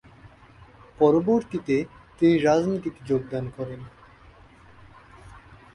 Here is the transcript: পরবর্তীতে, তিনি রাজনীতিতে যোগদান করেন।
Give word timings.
পরবর্তীতে, 0.99 1.75
তিনি 2.19 2.35
রাজনীতিতে 2.39 2.99
যোগদান 3.05 3.45
করেন। 3.57 3.81